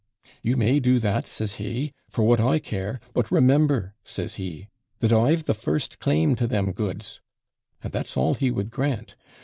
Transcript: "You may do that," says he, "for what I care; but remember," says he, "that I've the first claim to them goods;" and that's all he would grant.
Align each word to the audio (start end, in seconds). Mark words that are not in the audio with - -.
"You 0.41 0.57
may 0.57 0.79
do 0.79 0.97
that," 0.97 1.27
says 1.27 1.53
he, 1.61 1.93
"for 2.09 2.23
what 2.23 2.39
I 2.41 2.57
care; 2.57 2.99
but 3.13 3.29
remember," 3.29 3.93
says 4.03 4.33
he, 4.41 4.67
"that 4.97 5.13
I've 5.13 5.43
the 5.43 5.53
first 5.53 5.99
claim 5.99 6.35
to 6.37 6.47
them 6.47 6.71
goods;" 6.71 7.21
and 7.83 7.93
that's 7.93 8.17
all 8.17 8.33
he 8.33 8.49
would 8.49 8.71
grant. 8.71 9.15